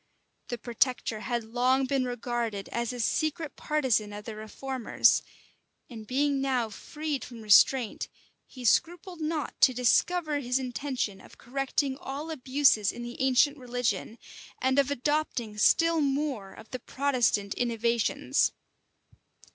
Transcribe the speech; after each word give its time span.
The 0.47 0.57
protector 0.57 1.19
had 1.19 1.43
long 1.43 1.85
been 1.85 2.05
regarded 2.05 2.69
as 2.69 2.91
a 2.91 2.99
secret 2.99 3.55
partisan 3.55 4.11
of 4.13 4.25
the 4.25 4.35
reformers; 4.35 5.21
and 5.91 6.07
being 6.07 6.41
now 6.41 6.71
freed 6.71 7.23
from 7.23 7.43
restraint, 7.43 8.09
he 8.47 8.65
scrupled 8.65 9.21
not 9.21 9.61
to 9.61 9.75
discover 9.75 10.39
his 10.39 10.57
intention 10.57 11.21
of 11.21 11.37
correcting 11.37 11.97
all 11.97 12.31
abuses 12.31 12.91
in 12.91 13.03
the 13.03 13.21
ancient 13.21 13.59
religion, 13.59 14.17
and 14.59 14.79
of 14.79 14.89
adopting 14.89 15.59
still 15.59 16.01
more 16.01 16.51
of 16.51 16.71
the 16.71 16.79
Protestant 16.79 17.53
innovations. 17.53 18.53